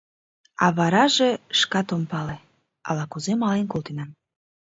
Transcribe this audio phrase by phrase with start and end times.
[0.63, 1.29] А вараже...
[1.59, 2.37] шкат ом пале...
[2.87, 4.09] ала-кузе мален колтенам.